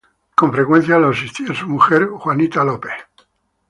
Con 0.33 0.51
frecuencia 0.51 0.97
lo 0.97 1.09
asistía 1.09 1.53
su 1.53 1.67
mujer, 1.67 2.09
Jean 2.23 2.41
Scott. 2.51 2.87